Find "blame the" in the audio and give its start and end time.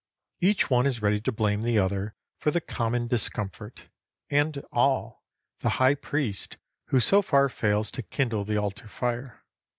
1.31-1.77